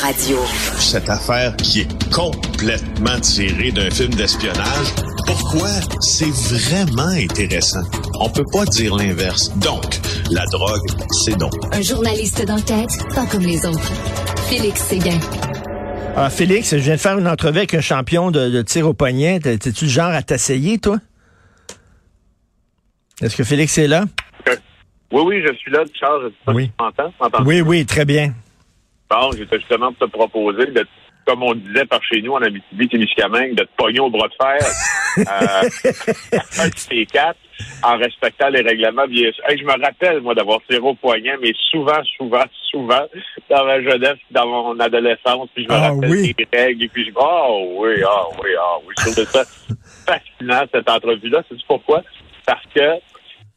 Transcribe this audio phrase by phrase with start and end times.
[0.00, 0.38] Radio.
[0.78, 4.94] Cette affaire qui est complètement tirée d'un film d'espionnage,
[5.26, 5.68] pourquoi
[6.00, 7.82] c'est vraiment intéressant?
[8.20, 9.50] On peut pas dire l'inverse.
[9.58, 9.82] Donc,
[10.30, 10.86] la drogue,
[11.24, 11.52] c'est donc.
[11.72, 13.92] Un journaliste d'enquête, pas comme les autres.
[14.48, 15.18] Félix Séguin.
[16.16, 18.94] Ah, Félix, je viens de faire une entrevue avec un champion de, de tir au
[18.94, 19.40] poignet.
[19.40, 20.98] T'es-tu le genre à t'asseyer, toi?
[23.20, 24.04] Est-ce que Félix est là?
[25.10, 26.30] Oui, oui, je suis là, Charles.
[26.48, 26.68] Oui.
[26.68, 27.44] tu m'entends?
[27.44, 28.32] Oui, oui, très bien.
[29.10, 30.86] Bon, j'étais justement pour te proposer de,
[31.26, 34.58] comme on disait par chez nous en Abitibi-Témiscamingue, de te pogner au bras de fer,
[35.18, 37.38] euh, un de quatre,
[37.82, 39.44] en respectant les règlements, bien sûr.
[39.48, 43.06] Hey, je me rappelle, moi, d'avoir tiré au poignet, mais souvent, souvent, souvent,
[43.50, 46.34] dans ma jeunesse, dans mon adolescence, puis je me Ah, rappelle oui.
[46.36, 48.94] des règles, et puis je oh oui, ah oui, ah oui.
[48.98, 49.44] Je trouvais ça
[50.06, 51.42] fascinant, cette entrevue-là.
[51.48, 52.02] C'est pourquoi?
[52.46, 52.92] Parce que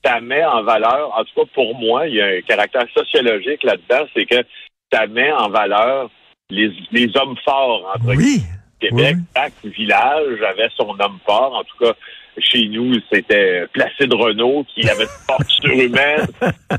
[0.04, 3.64] ça met en valeur, en tout cas pour moi, il y a un caractère sociologique
[3.64, 4.44] là-dedans, c'est que
[4.92, 6.10] ça met en valeur
[6.50, 8.42] les, les hommes forts, entre Oui.
[8.80, 9.16] Québec.
[9.18, 9.24] oui.
[9.36, 11.56] Chaque village avait son homme fort.
[11.56, 11.94] En tout cas,
[12.38, 16.28] chez nous, c'était Placide Renault qui avait une force surhumaine.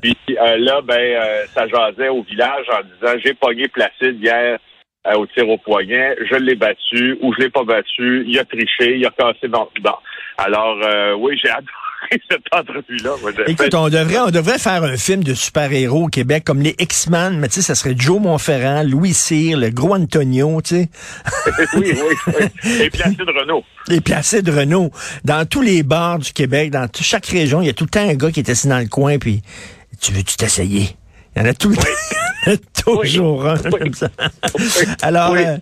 [0.03, 4.59] Puis euh, là, ben, euh, ça jasait au village en disant j'ai pogné Placide hier
[5.07, 8.45] euh, au tir au poignet, je l'ai battu ou je l'ai pas battu, il a
[8.45, 9.95] triché, il a cassé mon bon.
[10.39, 11.73] Alors euh, oui, j'ai adoré
[12.31, 13.11] cette entrevue-là.
[13.47, 17.39] Écoute, on devrait, on devrait faire un film de super-héros au Québec, comme les X-Men,
[17.39, 20.89] mais tu sais, ça serait Joe Montferrand, Louis Cyr, le gros Antonio, tu sais,
[21.77, 22.33] oui, oui,
[22.65, 22.71] oui.
[22.83, 23.65] Et Placide Renault.
[23.91, 24.91] et Placide Renault.
[25.25, 28.09] Dans tous les bars du Québec, dans chaque région, il y a tout le temps
[28.09, 29.43] un gars qui est assis dans le coin, puis
[30.01, 30.97] tu veux-tu t'essayer?
[31.37, 31.69] Il y en a tout
[32.47, 32.57] le.
[32.85, 33.71] Toujours un Oui.
[33.79, 34.09] comme ça.
[35.03, 35.57] Alors, euh,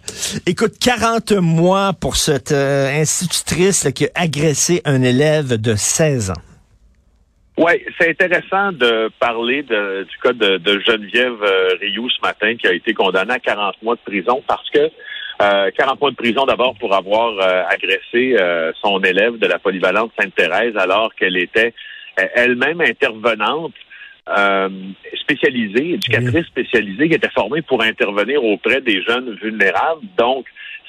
[0.46, 6.30] écoute, 40 mois pour cette euh, institutrice là, qui a agressé un élève de 16
[6.30, 6.40] ans.
[7.58, 12.54] Oui, c'est intéressant de parler de- du cas de, de Geneviève euh, Rioux ce matin
[12.56, 14.88] qui a été condamnée à 40 mois de prison parce que
[15.42, 18.36] euh, 40 mois de prison d'abord pour avoir euh, agressé
[18.80, 21.74] son élève de la polyvalente Sainte-Thérèse alors qu'elle était
[22.34, 23.74] elle-même intervenante
[24.36, 24.68] euh,
[25.22, 30.02] spécialisée, éducatrice spécialisée qui était formée pour intervenir auprès des jeunes vulnérables.
[30.16, 30.46] Donc,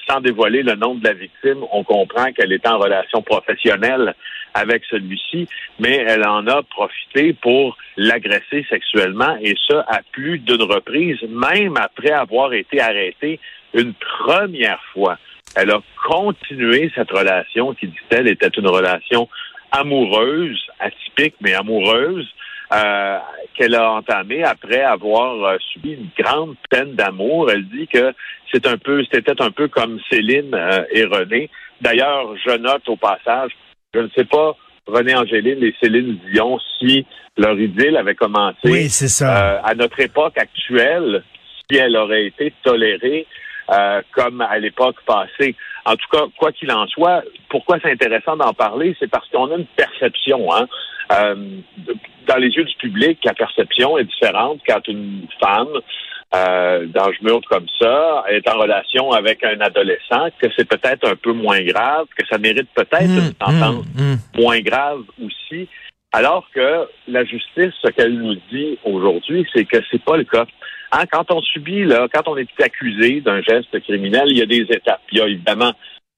[0.08, 4.14] sans dévoiler le nom de la victime, on comprend qu'elle est en relation professionnelle
[4.54, 5.48] avec celui-ci,
[5.78, 11.76] mais elle en a profité pour l'agresser sexuellement et ça à plus d'une reprise, même
[11.76, 13.40] après avoir été arrêtée
[13.74, 15.18] une première fois.
[15.56, 19.28] Elle a continué cette relation qui, dit-elle, était une relation
[19.70, 22.28] amoureuse, atypique, mais amoureuse,
[22.74, 23.18] euh,
[23.54, 27.50] qu'elle a entamée après avoir euh, subi une grande peine d'amour.
[27.50, 28.12] Elle dit que
[28.52, 31.50] c'est un peu, c'était un peu comme Céline euh, et René.
[31.80, 33.50] D'ailleurs, je note au passage,
[33.94, 34.56] je ne sais pas,
[34.86, 37.04] René Angéline et Céline Dion, si
[37.36, 39.54] leur idylle avait commencé Oui, c'est ça.
[39.54, 41.22] euh, à notre époque actuelle,
[41.70, 43.26] si elle aurait été tolérée
[43.70, 45.54] euh, comme à l'époque passée.
[45.84, 49.50] En tout cas, quoi qu'il en soit, pourquoi c'est intéressant d'en parler, c'est parce qu'on
[49.50, 50.52] a une perception.
[50.54, 50.68] Hein?
[51.10, 51.34] Euh,
[52.26, 55.80] dans les yeux du public, la perception est différente quand une femme
[56.34, 61.16] euh, d'âge mûr comme ça est en relation avec un adolescent, que c'est peut-être un
[61.16, 64.18] peu moins grave, que ça mérite peut-être Hum, une sentence hum, hum.
[64.34, 65.68] moins grave aussi.
[66.12, 70.46] Alors que la justice, ce qu'elle nous dit aujourd'hui, c'est que c'est pas le cas.
[70.92, 74.46] Hein, quand on subit, là, quand on est accusé d'un geste criminel, il y a
[74.46, 75.00] des étapes.
[75.10, 75.72] Il y a évidemment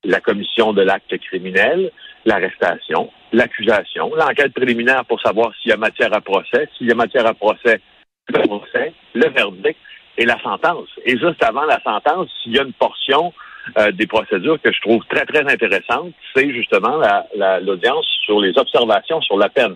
[0.04, 1.90] la commission de l'acte criminel,
[2.24, 6.94] l'arrestation, l'accusation, l'enquête préliminaire pour savoir s'il y a matière à procès, s'il y a
[6.94, 7.80] matière à procès,
[8.28, 9.78] le procès, le verdict
[10.16, 10.88] et la sentence.
[11.04, 13.32] Et juste avant la sentence, s'il y a une portion
[13.78, 18.38] euh, des procédures que je trouve très, très intéressante, c'est justement la- la- l'audience sur
[18.40, 19.74] les observations sur la peine.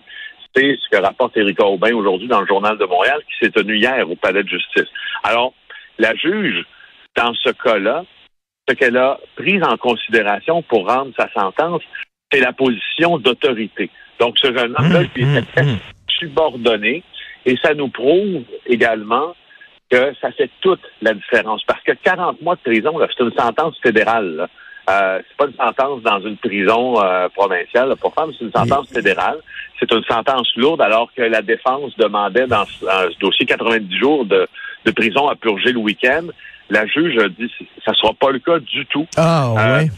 [0.55, 3.77] C'est ce que rapporte Éric Aubin aujourd'hui dans le Journal de Montréal qui s'est tenu
[3.77, 4.87] hier au Palais de justice.
[5.23, 5.53] Alors,
[5.97, 6.65] la juge,
[7.15, 8.05] dans ce cas-là,
[8.69, 11.81] ce qu'elle a pris en considération pour rendre sa sentence,
[12.31, 13.89] c'est la position d'autorité.
[14.19, 15.79] Donc, ce jeune homme-là, Mmh, lui était mmh, mmh.
[16.19, 17.03] subordonné,
[17.45, 19.35] et ça nous prouve également
[19.89, 21.63] que ça fait toute la différence.
[21.65, 24.35] Parce que 40 mois de prison, c'est une sentence fédérale.
[24.35, 24.47] Là.
[24.89, 28.51] Euh, c'est pas une sentence dans une prison euh, provinciale là, pour femmes, c'est une
[28.51, 29.39] sentence fédérale.
[29.79, 33.97] C'est une sentence lourde, alors que la défense demandait dans ce, dans ce dossier 90
[33.97, 34.47] jours de,
[34.85, 36.27] de prison à purger le week-end.
[36.69, 39.07] La juge a dit que ça sera pas le cas du tout.
[39.17, 39.91] Ah, Euh, ouais.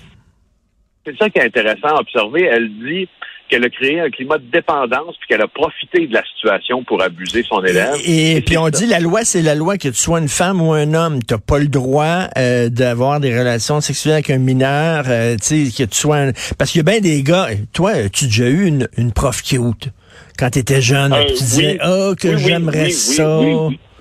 [1.06, 2.44] C'est ça qui est intéressant à observer.
[2.44, 3.08] Elle dit
[3.50, 7.02] qu'elle a créé un climat de dépendance puis qu'elle a profité de la situation pour
[7.02, 7.96] abuser son élève.
[8.06, 8.70] Et, Et puis on ça.
[8.72, 11.40] dit la loi, c'est la loi que tu sois une femme ou un homme, t'as
[11.40, 15.90] pas le droit euh, d'avoir des relations sexuelles avec un mineur, euh, tu sais, que
[15.90, 16.32] tu sois un...
[16.58, 17.48] parce qu'il y a bien des gars.
[17.74, 19.90] Toi, tu as déjà eu une, une prof cute?
[20.38, 21.90] Quand tu étais jeune, Euh, tu disais oui.
[21.90, 23.40] oh que Oui, oui, j'aimerais oui, ça.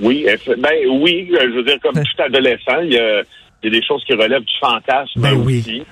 [0.00, 0.26] Oui,
[0.58, 3.23] Ben oui, je veux dire, comme tout adolescent, il y a,
[3.62, 5.82] il y a des choses qui relèvent du fantasme Ben oui.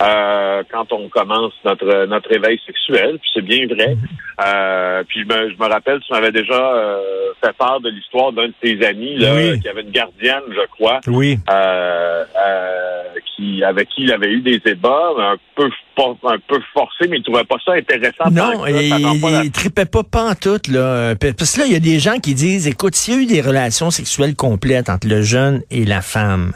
[0.00, 3.94] Euh, quand on commence notre notre éveil sexuel, puis c'est bien vrai.
[3.96, 4.46] Mm-hmm.
[4.46, 7.00] Euh, puis je me, je me rappelle, tu m'avais déjà euh,
[7.44, 9.60] fait part de l'histoire d'un de tes amis là, Oui.
[9.60, 11.38] qui avait une gardienne, je crois, Oui.
[11.50, 13.02] euh, euh,
[13.36, 15.68] qui avec qui il avait eu des ébats un peu
[16.00, 18.30] un peu forcés, mais il trouvait pas ça intéressant.
[18.30, 21.16] Non, et la- il tripait pas pantoute, là.
[21.16, 23.26] Parce que là, il y a des gens qui disent, écoute, s'il y a eu
[23.26, 26.52] des relations sexuelles complètes entre le jeune et la femme,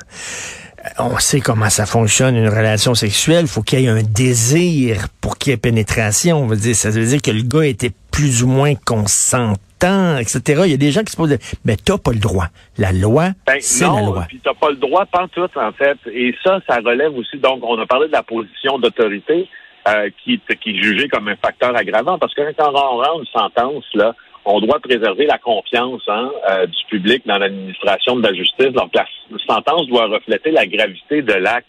[0.99, 3.47] on sait comment ça fonctionne, une relation sexuelle.
[3.47, 6.39] faut qu'il y ait un désir pour qu'il y ait pénétration.
[6.39, 10.63] On veut dire, ça veut dire que le gars était plus ou moins consentant, etc.
[10.65, 12.47] Il y a des gens qui se posent, mais t'as pas le droit.
[12.79, 14.25] La loi, Ben, c'est la non, loi.
[14.29, 15.99] puis t'as pas le droit tout en fait.
[16.13, 19.49] Et ça, ça relève aussi, donc, on a parlé de la position d'autorité
[19.89, 23.27] euh, qui, qui est jugée comme un facteur aggravant, parce que quand on rend une
[23.27, 28.35] sentence, là, on doit préserver la confiance hein, euh, du public dans l'administration de la
[28.35, 28.73] justice.
[28.73, 29.07] Donc, la
[29.47, 31.69] sentence doit refléter la gravité de l'acte.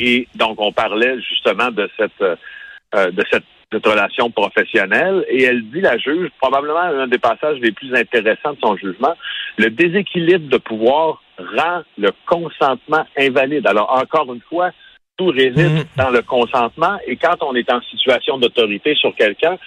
[0.00, 2.22] Et donc, on parlait justement de cette
[2.94, 5.24] euh, de cette, cette relation professionnelle.
[5.28, 9.14] Et elle dit, la juge, probablement un des passages les plus intéressants de son jugement,
[9.58, 13.66] le déséquilibre de pouvoir rend le consentement invalide.
[13.66, 14.70] Alors, encore une fois,
[15.18, 15.84] tout réside Mhm.
[15.98, 16.96] dans le consentement.
[17.06, 19.58] Et quand on est en situation d'autorité sur quelqu'un,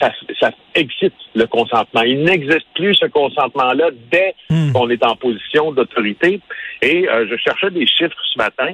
[0.00, 2.02] ça, ça excite le consentement.
[2.02, 4.72] Il n'existe plus ce consentement-là dès Hmm.
[4.72, 6.40] qu'on est en position d'autorité.
[6.80, 8.72] Et euh, je cherchais des chiffres ce matin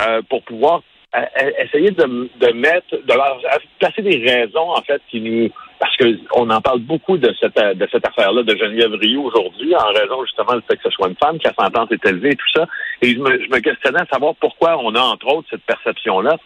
[0.00, 0.82] euh, pour pouvoir
[1.14, 2.04] euh, euh, essayer de,
[2.38, 5.48] de mettre, de euh, placer des raisons en fait qui nous,
[5.78, 9.22] parce que on en parle beaucoup de cette euh, de cette affaire-là de Geneviève Rioux
[9.24, 12.04] aujourd'hui en raison justement du fait que ce soit une femme, que la sentence est
[12.04, 12.66] élevée et tout ça.
[13.00, 16.36] Et je me, je me questionnais à savoir pourquoi on a entre autres cette perception-là.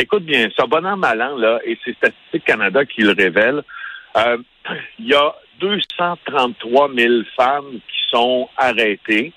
[0.00, 3.64] Écoute bien, ça, bon an, mal an, là, et c'est Statistique Canada qui le révèle,
[4.16, 4.38] euh,
[5.00, 9.32] il y a 233 000 femmes qui sont arrêtées,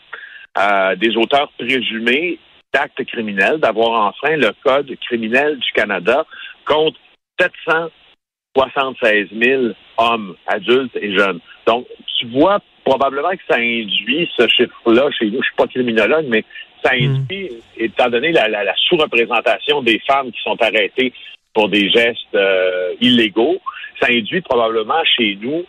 [0.59, 2.37] euh, des auteurs présumés
[2.71, 6.27] d'actes criminels, d'avoir enfreint le Code criminel du Canada
[6.67, 6.99] contre
[7.39, 9.63] 776 000
[9.97, 11.39] hommes, adultes et jeunes.
[11.65, 11.87] Donc,
[12.19, 15.41] tu vois probablement que ça induit ce chiffre-là chez nous.
[15.41, 16.45] Je suis pas criminologue, mais
[16.83, 21.13] ça induit, étant donné la, la- la sous-représentation des femmes qui sont arrêtées
[21.53, 23.59] pour des gestes euh, illégaux,
[23.99, 25.65] ça induit probablement chez nous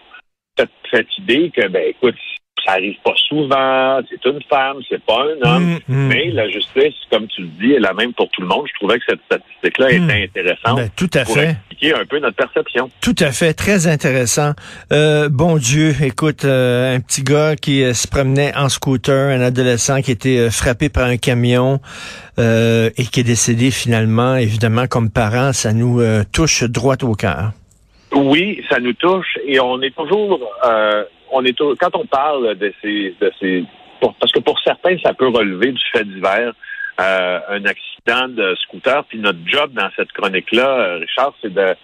[0.57, 2.15] cette, cette idée que, ben, écoute,
[2.73, 6.07] ça arrive pas souvent, c'est une femme, c'est pas un homme, Mm, mm.
[6.09, 8.65] mais la justice, comme tu le dis, est la même pour tout le monde.
[8.67, 10.05] Je trouvais que cette statistique-là Mm.
[10.11, 11.51] était intéressante Ben, tout à pour fait.
[11.51, 12.91] expliquer un peu notre perception.
[13.01, 14.53] Tout à fait, très intéressant.
[14.93, 19.41] Euh, bon Dieu, écoute, euh, un petit gars qui euh, se promenait en scooter, un
[19.43, 21.81] adolescent qui était euh, frappé par un camion
[22.39, 24.37] euh, et qui est décédé finalement.
[24.37, 26.01] Évidemment, comme parents, ça nous
[26.33, 27.53] touche droit au cœur.
[28.15, 32.55] Oui, ça nous touche et on est toujours, euh, on est tou- quand on parle
[32.57, 33.65] de ces, de ces,
[34.01, 36.53] pour- parce que pour certains ça peut relever du fait divers,
[37.01, 39.05] euh, un accident de scooter.
[39.05, 41.75] Puis notre job dans cette chronique-là, euh, Richard, c'est de,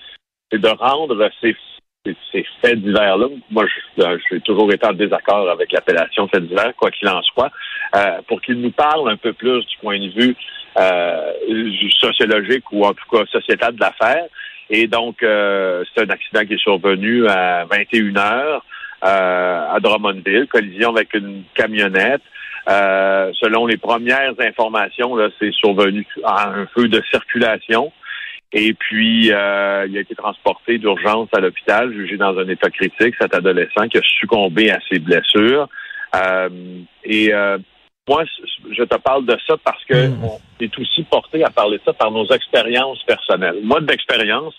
[0.52, 1.56] c'est de rendre ces,
[2.04, 3.26] ces, ces faits divers-là.
[3.50, 3.64] Moi,
[3.96, 7.50] je, euh, toujours été en désaccord avec l'appellation faits divers, quoi qu'il en soit,
[7.96, 10.36] euh, pour qu'ils nous parlent un peu plus du point de vue
[10.78, 11.32] euh,
[11.98, 14.26] sociologique ou en tout cas sociétal de l'affaire.
[14.70, 18.64] Et donc, euh, c'est un accident qui est survenu à 21 heures
[19.04, 22.22] euh, à Drummondville, collision avec une camionnette.
[22.68, 27.92] Euh, selon les premières informations, là, c'est survenu à un feu de circulation.
[28.52, 33.14] Et puis, euh, il a été transporté d'urgence à l'hôpital, jugé dans un état critique,
[33.20, 35.68] cet adolescent qui a succombé à ses blessures.
[36.14, 36.48] Euh,
[37.04, 37.58] et euh,
[38.08, 38.24] moi,
[38.70, 40.24] je te parle de ça parce que Mm.
[40.24, 43.58] on est aussi porté à parler de ça par nos expériences personnelles.
[43.62, 44.54] Moi, d'expérience,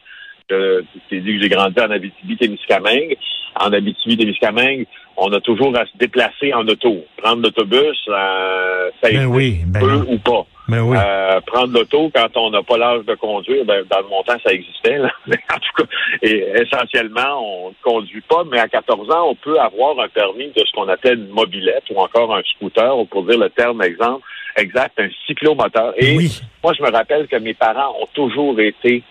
[0.49, 3.17] Je t'ai dit que j'ai grandi en Abitibi-Témiscamingue.
[3.59, 4.85] En Abitibi-Témiscamingue,
[5.17, 7.03] on a toujours à se déplacer en auto.
[7.17, 10.45] Prendre l'autobus, euh, ça Ben oui, ben peu ou pas.
[10.67, 10.97] Ben oui.
[10.99, 14.53] Euh, prendre l'auto quand on n'a pas l'âge de conduire, ben, dans mon temps, ça
[14.53, 14.97] existait.
[14.97, 15.09] Là.
[15.51, 15.89] En tout cas,
[16.21, 20.47] et essentiellement, on ne conduit pas, mais à 14 ans, on peut avoir un permis
[20.49, 23.81] de ce qu'on appelle une mobilette ou encore un scooter, ou pour dire le terme
[23.81, 24.21] exemple,
[24.57, 25.93] exact, un cyclomoteur.
[25.97, 26.39] Et Oui.
[26.63, 29.03] moi, je me rappelle que mes parents ont toujours été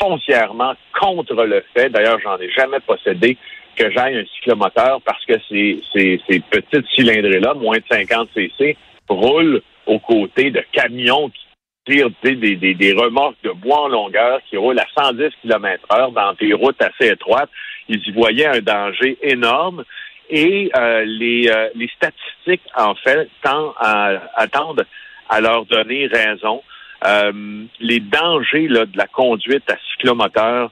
[0.00, 3.36] foncièrement contre le fait, d'ailleurs, j'en ai jamais possédé,
[3.76, 8.76] que j'aille un cyclomoteur parce que ces, ces, ces petites cylindrées-là, moins de 50 cc,
[9.08, 11.46] roulent aux côtés de camions qui
[11.92, 16.12] tirent des, des, des remorques de bois en longueur qui roulent à 110 km heure
[16.12, 17.50] dans des routes assez étroites.
[17.88, 19.84] Ils y voyaient un danger énorme.
[20.30, 24.84] Et euh, les, euh, les statistiques, en fait, à, attendent
[25.30, 26.62] à leur donner raison.
[27.06, 30.70] Euh, les dangers là, de la conduite à cyclomoteur,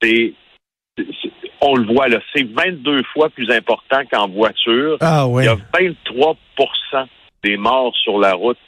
[0.00, 0.32] c'est
[1.60, 4.96] on le voit là, c'est 22 fois plus important qu'en voiture.
[5.00, 5.44] Ah Il ouais.
[5.44, 7.06] y a 23%
[7.42, 8.58] des morts sur la route.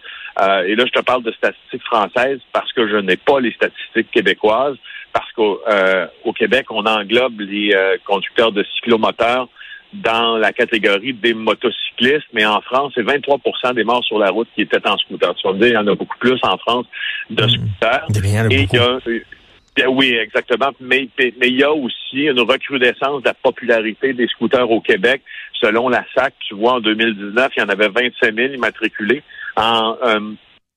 [0.41, 3.53] Euh, et là, je te parle de statistiques françaises parce que je n'ai pas les
[3.53, 4.77] statistiques québécoises.
[5.13, 9.49] Parce qu'au euh, Québec, on englobe les euh, conducteurs de cyclomoteurs
[9.93, 14.49] dans la catégorie des motocyclistes, mais en France, c'est 23% des morts sur la route
[14.55, 15.35] qui étaient en scooter.
[15.35, 16.87] Tu vas me dire, il y en a beaucoup plus en France
[17.31, 17.49] de Mhm.
[17.49, 18.07] scooters.
[18.51, 18.99] Et il y a-
[19.77, 20.71] Bien oui, exactement.
[20.81, 25.23] Mais, mais il y a aussi une recrudescence de la popularité des scooters au Québec.
[25.61, 29.23] Selon la SAC, tu vois, en 2019, il y en avait 25 000 immatriculés.
[29.57, 30.21] En, euh,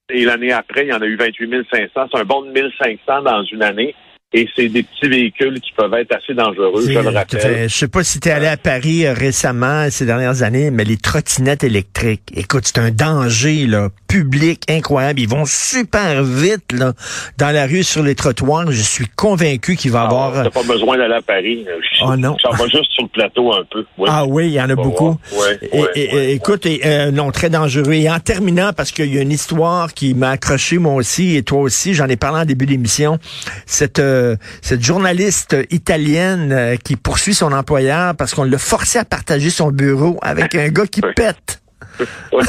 [0.10, 2.10] et l'année après, il y en a eu 28 500.
[2.12, 3.96] C'est un bond de 1500 dans une année.
[4.34, 7.42] Et c'est des petits véhicules qui peuvent être assez dangereux, je le rappelle.
[7.42, 7.68] fait.
[7.68, 10.86] Je sais pas si tu es allé à Paris euh, récemment, ces dernières années, mais
[10.86, 15.20] les trottinettes électriques, écoute, c'est un danger là, public incroyable.
[15.20, 16.94] Ils vont super vite là,
[17.40, 18.72] dans la rue, sur les trottoirs.
[18.72, 20.34] Je suis convaincu qu'il va y avoir...
[20.38, 21.66] Ah, T'as pas besoin d'aller à Paris.
[22.02, 22.38] Oh non.
[22.42, 23.84] Ça va juste sur le plateau un peu.
[23.98, 24.08] Oui.
[24.10, 25.18] Ah oui, il y en a beaucoup.
[25.34, 27.92] Ouais, Et- ouais, et- ouais, écoute, et, euh, non, très dangereux.
[27.92, 31.44] Et en terminant, parce qu'il y a une histoire qui m'a accroché moi aussi, et
[31.44, 33.18] toi aussi, j'en ai parlé en début d'émission,
[33.66, 34.21] cette, euh,
[34.62, 39.72] cette journaliste italienne euh, qui poursuit son employeur parce qu'on l'a forcé à partager son
[39.72, 41.62] bureau avec un gars qui pète.
[42.32, 42.40] Bon,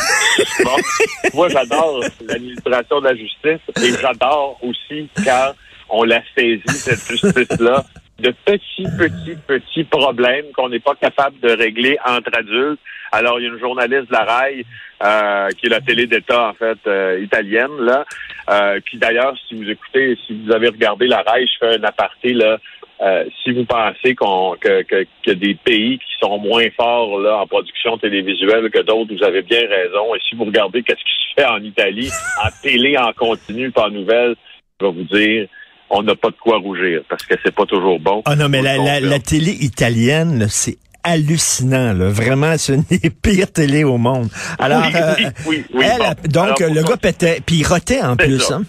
[1.35, 5.53] moi, j'adore l'administration de la justice et j'adore aussi quand
[5.91, 7.85] on la saisit, cette justice-là,
[8.23, 12.81] de petits, petits, petits problèmes qu'on n'est pas capable de régler entre adultes.
[13.11, 14.65] Alors, il y a une journaliste de la RAI,
[15.05, 18.05] euh, qui est la télé d'État, en fait, euh, italienne, là.
[18.51, 21.85] Euh, puis d'ailleurs, si vous écoutez, si vous avez regardé la RAI, je fais un
[21.85, 22.59] aparté, là,
[23.03, 27.39] euh, si vous pensez qu'on que, que, que des pays qui sont moins forts là,
[27.39, 30.15] en production télévisuelle que d'autres, vous avez bien raison.
[30.15, 32.11] Et si vous regardez qu'est-ce qui se fait en Italie,
[32.45, 34.37] en télé, en continu, pas en nouvelles,
[34.81, 35.49] je vais vous dire,
[35.95, 38.23] on n'a pas de quoi rougir parce que c'est pas toujours bon.
[38.25, 39.09] Ah non, mais la, le la, confirmer.
[39.11, 41.93] la télé italienne, c'est hallucinant.
[41.93, 42.09] Là.
[42.09, 44.29] Vraiment, c'est une des pires télés au monde.
[44.59, 46.15] Alors, Oui, euh, oui, oui, oui, elle, bon.
[46.31, 48.39] donc, Alors, le gars pétait, puis il rotait en plus.
[48.41, 48.57] ça.
[48.57, 48.63] Hein?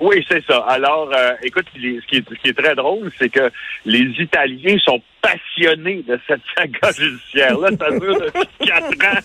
[0.00, 0.64] Oui, c'est ça.
[0.68, 3.50] Alors, euh, écoute, ce qui, est, ce qui est très drôle, c'est que
[3.84, 7.68] les Italiens sont passionnés de cette saga judiciaire-là.
[7.78, 9.20] Ça dure depuis quatre ans.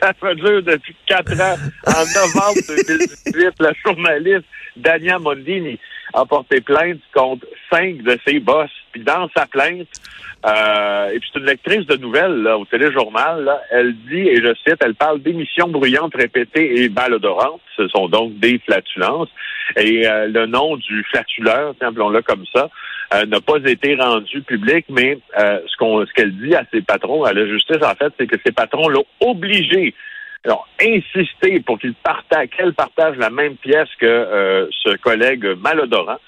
[0.00, 1.56] Ça fait dure depuis quatre ans.
[1.86, 4.44] En novembre 2018, la journaliste
[4.76, 5.78] Dania Mondini
[6.16, 8.70] a porté plainte contre cinq de ses boss.
[8.90, 9.86] Puis dans sa plainte,
[10.46, 14.36] euh, et puis c'est une lectrice de nouvelles là, au téléjournal, là, elle dit, et
[14.36, 17.60] je cite, elle parle d'émissions bruyantes répétées et malodorantes.
[17.76, 19.28] Ce sont donc des flatulences.
[19.76, 22.70] Et euh, le nom du flatuleur, appelons-le comme ça,
[23.14, 26.80] euh, n'a pas été rendu public, mais euh, ce qu'on ce qu'elle dit à ses
[26.80, 29.94] patrons, à la justice, en fait, c'est que ses patrons l'ont obligé
[30.46, 36.18] alors, insister pour qu'il partage, qu'elle partage la même pièce que euh, ce collègue malodorant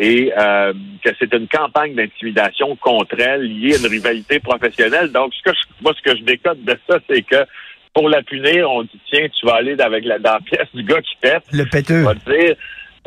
[0.00, 5.12] et euh, que c'est une campagne d'intimidation contre elle liée à une rivalité professionnelle.
[5.12, 7.46] Donc, ce que je, moi, ce que je décode de ça, c'est que
[7.94, 10.82] pour la punir, on dit tiens, tu vas aller avec la, dans la pièce du
[10.82, 11.44] gars qui pète.
[11.52, 12.02] Le péteux.
[12.02, 12.56] On va te dire.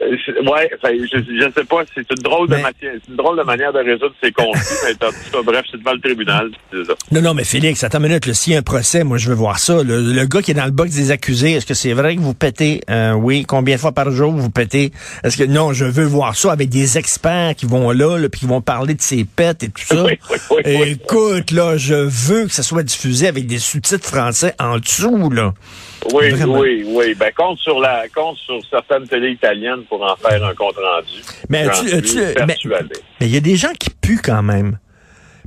[0.02, 3.44] Euh, Ouais, je, je sais pas, c'est une drôle de matière, c'est une drôle de
[3.44, 6.94] manière de résoudre ces conflits, mais tout cas, bref, c'est devant le tribunal, ça.
[7.12, 8.26] Non, non, mais Félix, attends une minute.
[8.26, 9.84] là, S'il y a un procès, moi, je veux voir ça.
[9.84, 12.22] Le, le gars qui est dans le box des accusés, est-ce que c'est vrai que
[12.22, 12.82] vous pétez?
[12.90, 13.46] Euh, oui.
[13.48, 14.92] Combien de fois par jour vous pétez?
[15.24, 18.42] Est-ce que, non, je veux voir ça avec des experts qui vont là, là puis
[18.42, 20.04] qui vont parler de ses pets et tout ça.
[20.04, 21.00] Oui, oui, oui, oui.
[21.04, 25.54] Écoute, là, je veux que ça soit diffusé avec des sous-titres français en dessous, là.
[26.14, 26.60] Oui, Vraiment.
[26.60, 27.14] oui, oui.
[27.16, 31.22] Ben, compte sur la, compte sur certaines télés italiennes pour en faire un compte rendu.
[31.50, 32.18] Mais tu- tu-
[32.48, 32.58] mais-
[33.22, 34.78] il y a des gens qui puent quand même.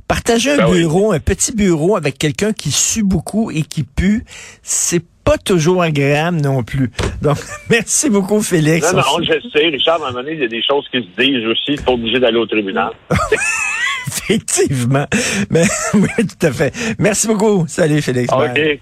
[0.07, 0.79] Partager un Ben oui.
[0.79, 4.23] bureau, un petit bureau avec quelqu'un qui sue beaucoup et qui pue,
[4.61, 6.91] c'est pas toujours agréable non plus.
[7.23, 7.37] Donc,
[7.71, 8.93] merci beaucoup, Félix.
[8.93, 10.99] Non, non, je sais, Richard, à un moment donné, il y a des choses qui
[10.99, 12.91] se disent aussi, pas obligé d'aller au tribunal.
[14.07, 15.07] Effectivement.
[15.49, 15.63] Mais
[15.95, 16.73] oui, tout à fait.
[16.99, 17.65] Merci beaucoup.
[17.67, 18.31] Salut, Félix.
[18.31, 18.79] OK.